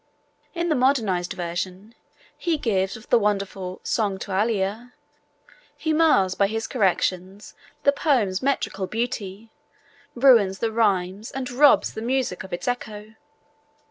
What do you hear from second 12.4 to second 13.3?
of its echo.